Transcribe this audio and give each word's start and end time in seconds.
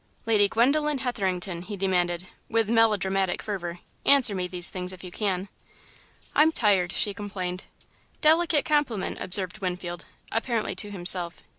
Lady 0.25 0.47
Gwendolen 0.49 0.97
Hetherington," 0.97 1.61
he 1.61 1.77
demanded, 1.77 2.25
with 2.49 2.67
melodramatic 2.71 3.43
fervour, 3.43 3.81
"answer 4.03 4.33
me 4.33 4.47
these 4.47 4.71
things 4.71 4.91
if 4.91 5.03
you 5.03 5.11
can!" 5.11 5.47
"I'm 6.33 6.51
tired," 6.51 6.91
she 6.91 7.13
complained. 7.13 7.65
"Delicate 8.19 8.65
compliment," 8.65 9.19
observed 9.21 9.59
Winfield, 9.59 10.05
apparently 10.31 10.73
to 10.77 10.89
himself. 10.89 11.43